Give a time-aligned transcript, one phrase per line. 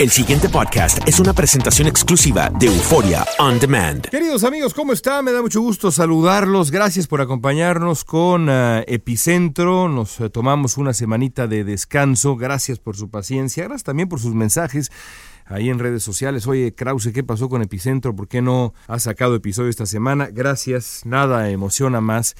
[0.00, 4.04] El siguiente podcast es una presentación exclusiva de Euforia On Demand.
[4.08, 5.24] Queridos amigos, ¿cómo están?
[5.24, 6.72] Me da mucho gusto saludarlos.
[6.72, 9.88] Gracias por acompañarnos con uh, Epicentro.
[9.88, 12.34] Nos uh, tomamos una semanita de descanso.
[12.34, 13.64] Gracias por su paciencia.
[13.64, 14.90] Gracias también por sus mensajes
[15.46, 16.48] ahí en redes sociales.
[16.48, 18.16] Oye, Krause, ¿qué pasó con Epicentro?
[18.16, 20.28] ¿Por qué no ha sacado episodio esta semana?
[20.32, 21.02] Gracias.
[21.04, 22.34] Nada emociona más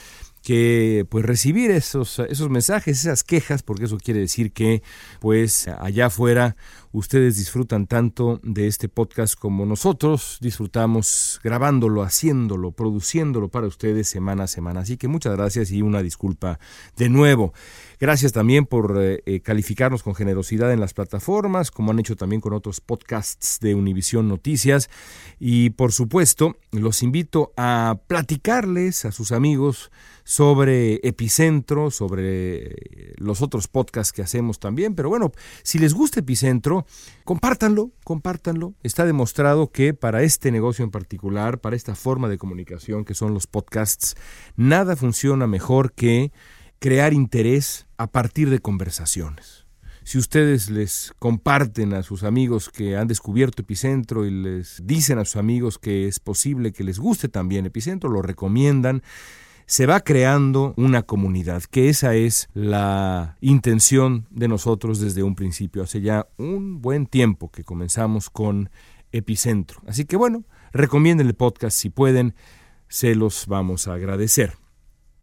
[0.44, 4.82] que pues recibir esos, esos mensajes, esas quejas, porque eso quiere decir que
[5.18, 6.54] pues allá afuera
[6.92, 14.44] ustedes disfrutan tanto de este podcast como nosotros disfrutamos grabándolo, haciéndolo, produciéndolo para ustedes semana
[14.44, 14.80] a semana.
[14.80, 16.60] Así que muchas gracias y una disculpa
[16.96, 17.54] de nuevo.
[18.00, 22.52] Gracias también por eh, calificarnos con generosidad en las plataformas, como han hecho también con
[22.52, 24.90] otros podcasts de Univisión Noticias.
[25.38, 29.90] Y por supuesto, los invito a platicarles a sus amigos
[30.24, 34.94] sobre Epicentro, sobre los otros podcasts que hacemos también.
[34.94, 36.86] Pero bueno, si les gusta Epicentro,
[37.24, 38.74] compártanlo, compártanlo.
[38.82, 43.34] Está demostrado que para este negocio en particular, para esta forma de comunicación que son
[43.34, 44.16] los podcasts,
[44.56, 46.32] nada funciona mejor que
[46.78, 49.64] crear interés a partir de conversaciones.
[50.04, 55.24] Si ustedes les comparten a sus amigos que han descubierto Epicentro y les dicen a
[55.24, 59.02] sus amigos que es posible que les guste también Epicentro, lo recomiendan,
[59.64, 65.82] se va creando una comunidad, que esa es la intención de nosotros desde un principio.
[65.82, 68.68] Hace ya un buen tiempo que comenzamos con
[69.10, 69.80] Epicentro.
[69.86, 72.34] Así que bueno, recomienden el podcast si pueden,
[72.88, 74.63] se los vamos a agradecer.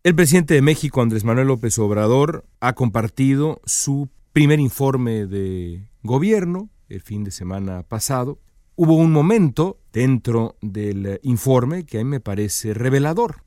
[0.04, 6.72] El presidente de México, Andrés Manuel López Obrador, ha compartido su primer informe de gobierno
[6.90, 8.40] el fin de semana pasado.
[8.76, 13.44] Hubo un momento dentro del informe que a mí me parece revelador.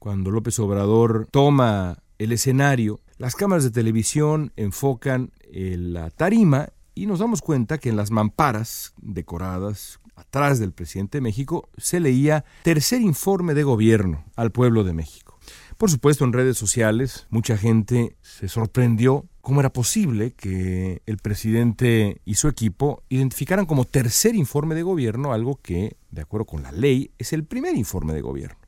[0.00, 7.20] Cuando López Obrador toma el escenario, las cámaras de televisión enfocan la tarima y nos
[7.20, 13.00] damos cuenta que en las mamparas decoradas atrás del presidente de México se leía tercer
[13.00, 15.33] informe de gobierno al pueblo de México.
[15.76, 22.20] Por supuesto, en redes sociales mucha gente se sorprendió cómo era posible que el presidente
[22.24, 26.72] y su equipo identificaran como tercer informe de gobierno algo que, de acuerdo con la
[26.72, 28.58] ley, es el primer informe de gobierno.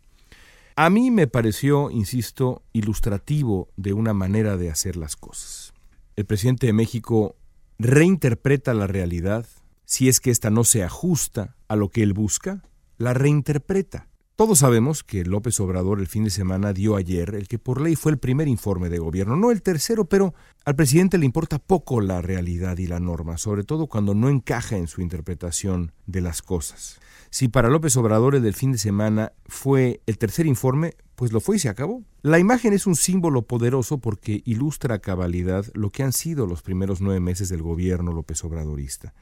[0.74, 5.72] A mí me pareció, insisto, ilustrativo de una manera de hacer las cosas.
[6.16, 7.36] El presidente de México
[7.78, 9.46] reinterpreta la realidad,
[9.86, 12.62] si es que ésta no se ajusta a lo que él busca,
[12.98, 14.08] la reinterpreta.
[14.36, 17.96] Todos sabemos que López Obrador el fin de semana dio ayer el que por ley
[17.96, 20.34] fue el primer informe de gobierno, no el tercero, pero
[20.66, 24.76] al presidente le importa poco la realidad y la norma, sobre todo cuando no encaja
[24.76, 27.00] en su interpretación de las cosas.
[27.30, 31.40] Si para López Obrador el del fin de semana fue el tercer informe, pues lo
[31.40, 32.02] fue y se acabó.
[32.20, 36.60] La imagen es un símbolo poderoso porque ilustra a cabalidad lo que han sido los
[36.60, 39.14] primeros nueve meses del gobierno López Obradorista.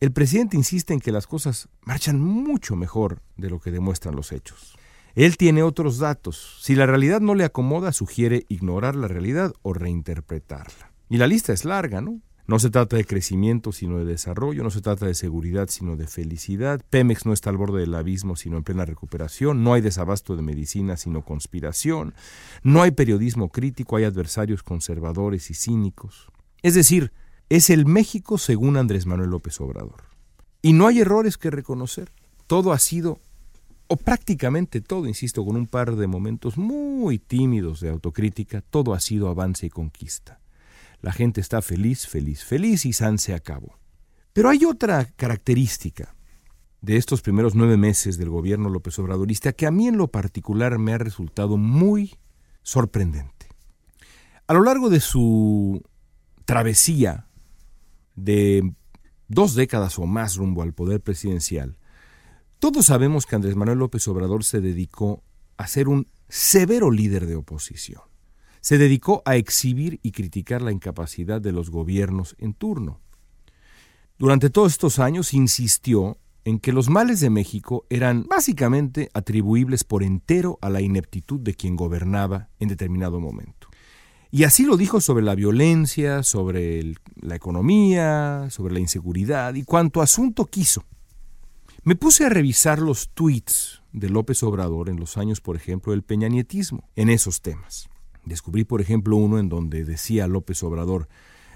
[0.00, 4.30] El presidente insiste en que las cosas marchan mucho mejor de lo que demuestran los
[4.30, 4.76] hechos.
[5.16, 6.58] Él tiene otros datos.
[6.62, 10.92] Si la realidad no le acomoda, sugiere ignorar la realidad o reinterpretarla.
[11.08, 12.20] Y la lista es larga, ¿no?
[12.46, 16.06] No se trata de crecimiento, sino de desarrollo, no se trata de seguridad, sino de
[16.06, 16.80] felicidad.
[16.88, 19.64] Pemex no está al borde del abismo, sino en plena recuperación.
[19.64, 22.14] No hay desabasto de medicina, sino conspiración.
[22.62, 26.30] No hay periodismo crítico, hay adversarios conservadores y cínicos.
[26.62, 27.12] Es decir,
[27.48, 30.04] es el México según Andrés Manuel López Obrador.
[30.60, 32.10] Y no hay errores que reconocer.
[32.46, 33.20] Todo ha sido,
[33.86, 39.00] o prácticamente todo, insisto, con un par de momentos muy tímidos de autocrítica, todo ha
[39.00, 40.40] sido avance y conquista.
[41.00, 43.78] La gente está feliz, feliz, feliz y San se acabó.
[44.32, 46.14] Pero hay otra característica
[46.80, 50.78] de estos primeros nueve meses del gobierno López Obradorista que a mí en lo particular
[50.78, 52.16] me ha resultado muy
[52.62, 53.46] sorprendente.
[54.46, 55.82] A lo largo de su
[56.44, 57.27] travesía
[58.18, 58.72] de
[59.28, 61.76] dos décadas o más rumbo al poder presidencial,
[62.58, 65.22] todos sabemos que Andrés Manuel López Obrador se dedicó
[65.56, 68.02] a ser un severo líder de oposición
[68.60, 73.00] se dedicó a exhibir y criticar la incapacidad de los gobiernos en turno.
[74.18, 80.02] Durante todos estos años insistió en que los males de México eran básicamente atribuibles por
[80.02, 83.67] entero a la ineptitud de quien gobernaba en determinado momento.
[84.30, 90.02] Y así lo dijo sobre la violencia, sobre la economía, sobre la inseguridad y cuanto
[90.02, 90.84] asunto quiso.
[91.82, 96.02] Me puse a revisar los tweets de López Obrador en los años, por ejemplo, del
[96.02, 97.88] peñanietismo, en esos temas.
[98.24, 101.08] Descubrí, por ejemplo, uno en donde decía López Obrador,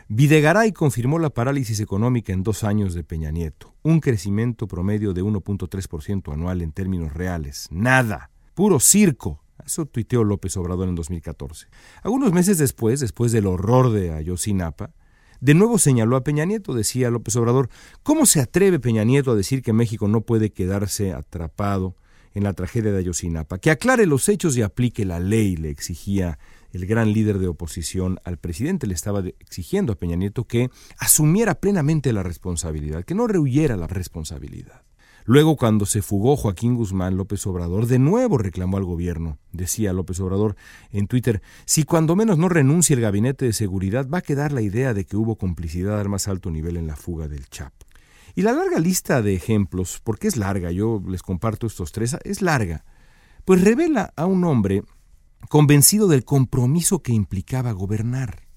[0.08, 5.22] Videgaray confirmó la parálisis económica en dos años de Peña Nieto, un crecimiento promedio de
[5.22, 7.68] 1.3% anual en términos reales.
[7.70, 9.40] Nada, puro circo.
[9.64, 11.66] Eso tuiteó López Obrador en 2014.
[12.02, 14.92] Algunos meses después, después del horror de Ayotzinapa,
[15.42, 17.68] de nuevo señaló a Peña Nieto, decía López Obrador,
[18.04, 21.96] ¿cómo se atreve Peña Nieto a decir que México no puede quedarse atrapado
[22.32, 23.58] en la tragedia de Ayotzinapa?
[23.58, 26.38] Que aclare los hechos y aplique la ley, le exigía
[26.72, 31.56] el gran líder de oposición al presidente, le estaba exigiendo a Peña Nieto que asumiera
[31.56, 34.82] plenamente la responsabilidad, que no rehuyera la responsabilidad.
[35.24, 39.38] Luego, cuando se fugó Joaquín Guzmán, López Obrador de nuevo reclamó al gobierno.
[39.52, 40.56] Decía López Obrador
[40.90, 44.62] en Twitter, si cuando menos no renuncie el gabinete de seguridad, va a quedar la
[44.62, 47.86] idea de que hubo complicidad al más alto nivel en la fuga del Chapo.
[48.34, 52.42] Y la larga lista de ejemplos, porque es larga, yo les comparto estos tres, es
[52.42, 52.84] larga,
[53.44, 54.82] pues revela a un hombre
[55.48, 58.48] convencido del compromiso que implicaba gobernar.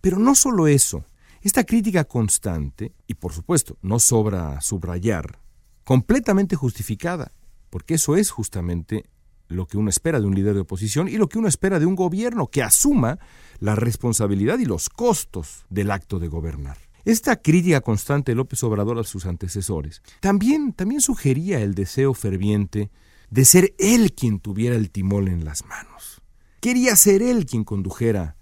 [0.00, 1.04] Pero no solo eso,
[1.40, 5.38] esta crítica constante, y por supuesto no sobra subrayar,
[5.88, 7.32] completamente justificada,
[7.70, 9.08] porque eso es justamente
[9.48, 11.86] lo que uno espera de un líder de oposición y lo que uno espera de
[11.86, 13.18] un gobierno que asuma
[13.58, 16.76] la responsabilidad y los costos del acto de gobernar.
[17.06, 22.90] Esta crítica constante de López Obrador a sus antecesores también, también sugería el deseo ferviente
[23.30, 26.20] de ser él quien tuviera el timón en las manos.
[26.60, 28.36] Quería ser él quien condujera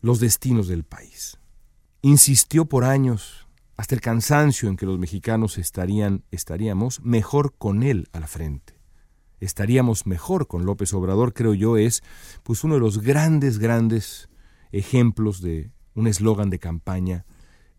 [0.00, 1.38] los destinos del país.
[2.02, 3.47] Insistió por años,
[3.78, 8.74] hasta el cansancio en que los mexicanos estarían, estaríamos mejor con él a la frente.
[9.38, 12.02] Estaríamos mejor con López Obrador, creo yo, es
[12.42, 14.28] pues uno de los grandes, grandes
[14.72, 17.24] ejemplos de un eslogan de campaña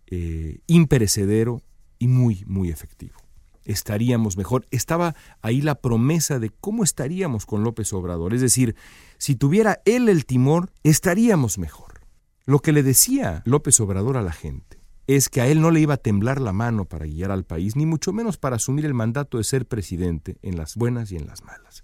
[0.07, 1.61] eh, imperecedero
[1.99, 3.19] y muy, muy efectivo
[3.65, 4.65] estaríamos mejor.
[4.71, 8.33] Estaba ahí la promesa de cómo estaríamos con López Obrador.
[8.33, 8.75] Es decir,
[9.19, 12.01] si tuviera él el timor, estaríamos mejor.
[12.45, 14.78] Lo que le decía López Obrador a la gente
[15.15, 17.75] es que a él no le iba a temblar la mano para guiar al país,
[17.75, 21.27] ni mucho menos para asumir el mandato de ser presidente en las buenas y en
[21.27, 21.83] las malas.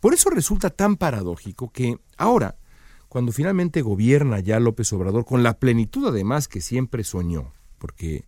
[0.00, 2.56] Por eso resulta tan paradójico que ahora,
[3.08, 8.26] cuando finalmente gobierna ya López Obrador, con la plenitud además que siempre soñó, porque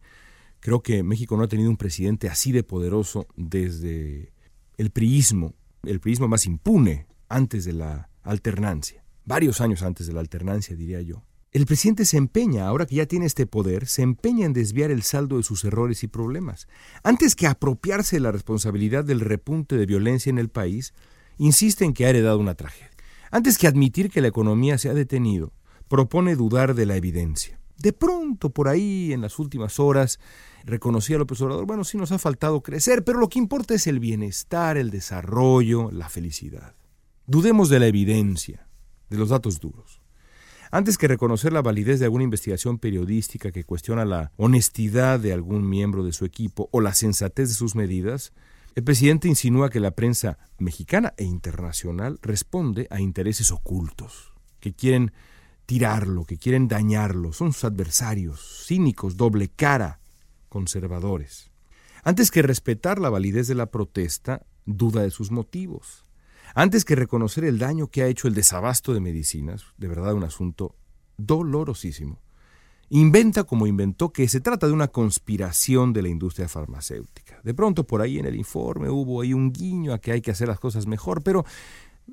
[0.64, 4.32] Creo que México no ha tenido un presidente así de poderoso desde
[4.78, 10.20] el priismo, el priismo más impune antes de la alternancia, varios años antes de la
[10.20, 11.22] alternancia, diría yo.
[11.54, 15.04] El presidente se empeña, ahora que ya tiene este poder, se empeña en desviar el
[15.04, 16.66] saldo de sus errores y problemas.
[17.04, 20.94] Antes que apropiarse de la responsabilidad del repunte de violencia en el país,
[21.38, 22.90] insiste en que ha heredado una tragedia.
[23.30, 25.52] Antes que admitir que la economía se ha detenido,
[25.86, 27.60] propone dudar de la evidencia.
[27.78, 30.18] De pronto, por ahí, en las últimas horas,
[30.64, 34.00] reconocía López Obrador, bueno, sí nos ha faltado crecer, pero lo que importa es el
[34.00, 36.74] bienestar, el desarrollo, la felicidad.
[37.28, 38.66] Dudemos de la evidencia,
[39.08, 40.03] de los datos duros.
[40.74, 45.68] Antes que reconocer la validez de alguna investigación periodística que cuestiona la honestidad de algún
[45.68, 48.32] miembro de su equipo o la sensatez de sus medidas,
[48.74, 55.12] el presidente insinúa que la prensa mexicana e internacional responde a intereses ocultos, que quieren
[55.64, 60.00] tirarlo, que quieren dañarlo, son sus adversarios, cínicos, doble cara,
[60.48, 61.52] conservadores.
[62.02, 66.03] Antes que respetar la validez de la protesta, duda de sus motivos.
[66.56, 70.22] Antes que reconocer el daño que ha hecho el desabasto de medicinas, de verdad un
[70.22, 70.76] asunto
[71.16, 72.20] dolorosísimo,
[72.90, 77.40] inventa como inventó que se trata de una conspiración de la industria farmacéutica.
[77.42, 80.30] De pronto por ahí en el informe hubo ahí un guiño a que hay que
[80.30, 81.44] hacer las cosas mejor, pero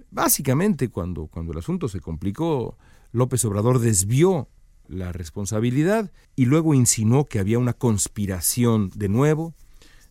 [0.09, 2.79] básicamente cuando, cuando el asunto se complicó,
[3.11, 4.47] López Obrador desvió
[4.87, 9.53] la responsabilidad y luego insinuó que había una conspiración de nuevo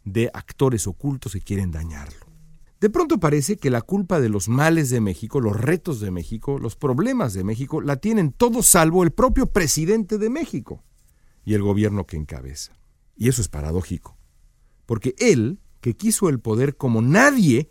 [0.04, 2.29] de actores ocultos que quieren dañarlo.
[2.80, 6.58] De pronto parece que la culpa de los males de México, los retos de México,
[6.58, 10.82] los problemas de México, la tienen todos salvo el propio presidente de México
[11.44, 12.72] y el gobierno que encabeza.
[13.16, 14.16] Y eso es paradójico,
[14.86, 17.70] porque él, que quiso el poder como nadie,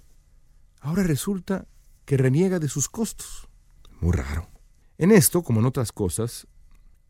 [0.80, 1.68] ahora resulta
[2.06, 3.50] que reniega de sus costos.
[4.01, 4.48] Muy raro.
[5.00, 6.48] En esto, como en otras cosas,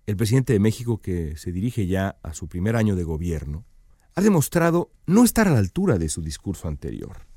[0.05, 3.65] el presidente de México, que se dirige ya a su primer año de gobierno,
[4.15, 7.28] ha demostrado no estar a la altura de su discurso anterior.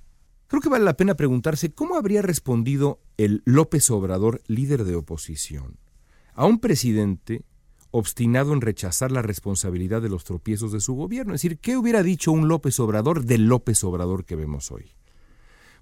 [0.53, 5.79] Creo que vale la pena preguntarse cómo habría respondido el López Obrador, líder de oposición,
[6.35, 7.47] a un presidente
[7.91, 11.33] obstinado en rechazar la responsabilidad de los tropiezos de su gobierno.
[11.33, 14.93] Es decir, ¿qué hubiera dicho un López Obrador del López Obrador que vemos hoy?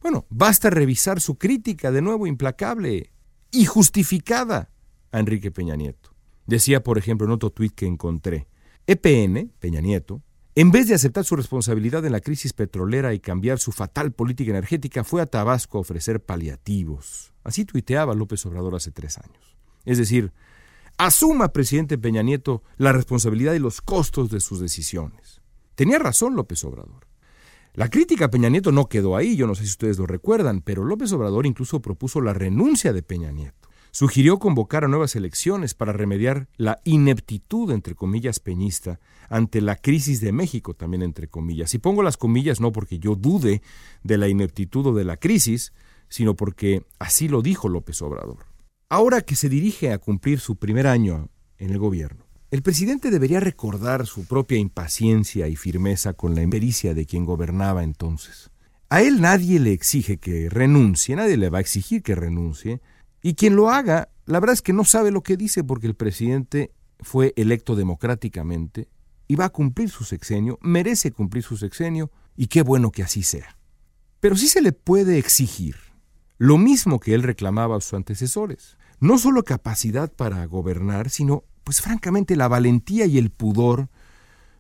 [0.03, 3.11] Bueno, basta revisar su crítica de nuevo implacable
[3.51, 4.71] y justificada
[5.11, 6.15] a Enrique Peña Nieto.
[6.47, 8.47] Decía, por ejemplo, en otro tuit que encontré,
[8.87, 10.23] EPN, Peña Nieto,
[10.57, 14.51] en vez de aceptar su responsabilidad en la crisis petrolera y cambiar su fatal política
[14.51, 17.33] energética, fue a Tabasco a ofrecer paliativos.
[17.45, 19.57] Así tuiteaba López Obrador hace tres años.
[19.85, 20.33] Es decir,
[20.99, 25.41] asuma, presidente Peña Nieto, la responsabilidad y los costos de sus decisiones.
[25.77, 27.07] Tenía razón López Obrador.
[27.75, 30.61] La crítica a Peña Nieto no quedó ahí, yo no sé si ustedes lo recuerdan,
[30.61, 33.70] pero López Obrador incluso propuso la renuncia de Peña Nieto.
[33.93, 40.21] Sugirió convocar a nuevas elecciones para remediar la ineptitud, entre comillas, peñista ante la crisis
[40.21, 41.75] de México, también entre comillas.
[41.75, 43.63] Y pongo las comillas no porque yo dude
[44.03, 45.73] de la ineptitud o de la crisis,
[46.09, 48.47] sino porque así lo dijo López Obrador.
[48.89, 51.29] Ahora que se dirige a cumplir su primer año
[51.59, 56.95] en el gobierno, el presidente debería recordar su propia impaciencia y firmeza con la impericia
[56.95, 58.51] de quien gobernaba entonces.
[58.89, 62.81] A él nadie le exige que renuncie, nadie le va a exigir que renuncie,
[63.23, 65.95] y quien lo haga, la verdad es que no sabe lo que dice porque el
[65.95, 68.89] presidente fue electo democráticamente
[69.27, 73.23] y va a cumplir su sexenio, merece cumplir su sexenio y qué bueno que así
[73.23, 73.57] sea.
[74.21, 75.77] Pero sí se le puede exigir
[76.39, 78.79] lo mismo que él reclamaba a sus antecesores.
[78.99, 83.89] No solo capacidad para gobernar, sino, pues francamente, la valentía y el pudor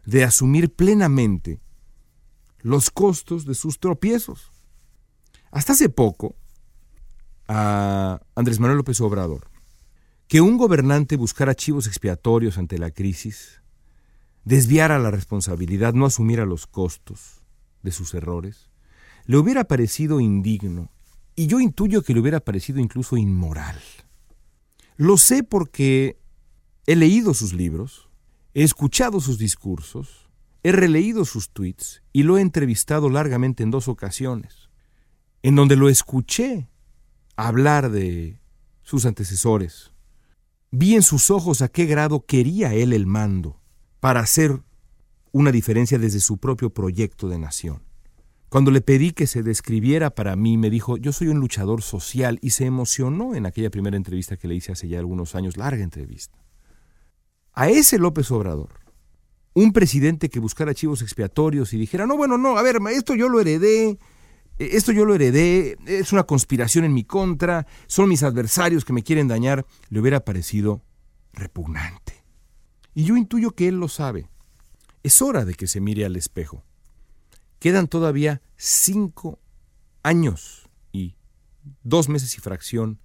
[0.05, 1.61] de asumir plenamente
[2.59, 4.50] los costos de sus tropiezos.
[5.50, 6.37] Hasta hace poco,
[7.52, 9.50] a Andrés Manuel López Obrador,
[10.28, 13.61] que un gobernante buscara chivos expiatorios ante la crisis
[14.45, 17.42] desviara la responsabilidad, no asumiera los costos
[17.83, 18.71] de sus errores,
[19.26, 20.92] le hubiera parecido indigno
[21.35, 23.80] y yo intuyo que le hubiera parecido incluso inmoral.
[24.97, 26.21] Lo sé porque
[26.87, 28.09] he leído sus libros,
[28.54, 30.30] he escuchado sus discursos,
[30.62, 34.71] he releído sus tweets y lo he entrevistado largamente en dos ocasiones,
[35.42, 36.69] en donde lo escuché
[37.47, 38.40] hablar de
[38.82, 39.92] sus antecesores.
[40.70, 43.61] Vi en sus ojos a qué grado quería él el mando
[44.00, 44.62] para hacer
[45.32, 47.82] una diferencia desde su propio proyecto de nación.
[48.49, 52.38] Cuando le pedí que se describiera para mí, me dijo, yo soy un luchador social
[52.42, 55.85] y se emocionó en aquella primera entrevista que le hice hace ya algunos años, larga
[55.85, 56.37] entrevista.
[57.52, 58.80] A ese López Obrador,
[59.54, 63.28] un presidente que buscara archivos expiatorios y dijera, no, bueno, no, a ver, esto yo
[63.28, 63.99] lo heredé,
[64.61, 69.02] esto yo lo heredé, es una conspiración en mi contra, son mis adversarios que me
[69.02, 70.83] quieren dañar, le hubiera parecido
[71.33, 72.23] repugnante.
[72.95, 74.29] Y yo intuyo que él lo sabe.
[75.02, 76.64] Es hora de que se mire al espejo.
[77.59, 79.38] Quedan todavía cinco
[80.02, 81.14] años y
[81.83, 83.00] dos meses y fracción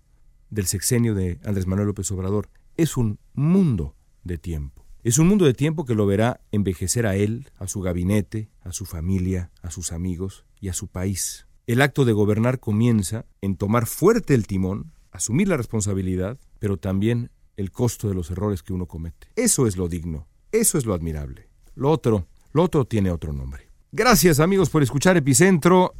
[0.50, 2.50] del sexenio de Andrés Manuel López Obrador.
[2.78, 4.86] Es un mundo de tiempo.
[5.04, 8.72] Es un mundo de tiempo que lo verá envejecer a él, a su gabinete, a
[8.72, 11.45] su familia, a sus amigos y a su país.
[11.68, 17.32] El acto de gobernar comienza en tomar fuerte el timón, asumir la responsabilidad, pero también
[17.58, 19.28] el costo de los errores que uno comete.
[19.36, 21.50] Eso es lo digno, eso es lo admirable.
[21.74, 23.68] Lo otro, lo otro tiene otro nombre.
[23.92, 25.96] Gracias amigos por escuchar Epicentro.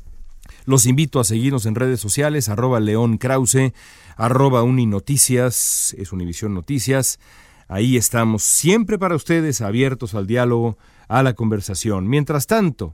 [0.66, 3.74] Los invito a seguirnos en redes sociales, arroba León Krause,
[4.18, 7.20] arroba Uninoticias, es Univisión Noticias.
[7.68, 12.08] Ahí estamos siempre para ustedes, abiertos al diálogo, a la conversación.
[12.08, 12.94] Mientras tanto,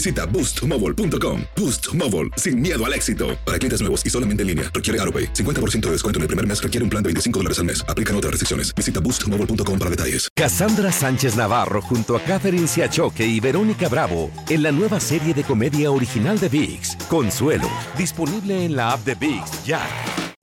[0.00, 1.42] visita boostmobile.com.
[1.56, 3.38] Boost Mobile, sin miedo al éxito.
[3.44, 5.34] Para clientes nuevos y solamente en línea, requiere AroPay.
[5.34, 7.84] 50% de descuento en el primer mes requiere un plan de 25 dólares al mes.
[7.88, 8.74] Aplican otras restricciones.
[8.74, 10.28] Visita boostmobile.com para detalles.
[10.34, 15.44] Cassandra Sánchez Navarro junto a Catherine Siachoque y Verónica Bravo en la nueva serie de
[15.44, 19.82] comedia original de VIX, Consuelo, disponible en la app de VIX ya.